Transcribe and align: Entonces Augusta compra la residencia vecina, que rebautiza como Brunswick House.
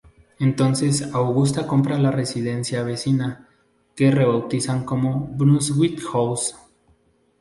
Entonces 0.39 1.13
Augusta 1.13 1.67
compra 1.67 1.99
la 1.99 2.09
residencia 2.09 2.81
vecina, 2.81 3.47
que 3.95 4.09
rebautiza 4.09 4.83
como 4.83 5.27
Brunswick 5.27 5.99
House. 6.11 6.55